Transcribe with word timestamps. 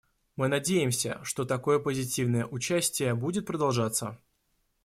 Мы 0.35 0.47
надеемся, 0.47 1.19
что 1.21 1.45
такое 1.45 1.77
позитивное 1.77 2.47
участие 2.47 3.13
будет 3.13 3.45
продолжаться. 3.45 4.19